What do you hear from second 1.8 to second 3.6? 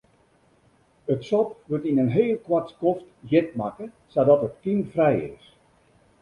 yn in heel koart skoft hjit